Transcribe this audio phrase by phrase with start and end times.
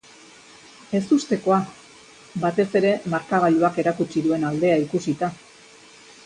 [0.99, 1.59] Ezustekoa,
[2.45, 5.31] batez ere markagailuak erakutsi duen aldea ikusita.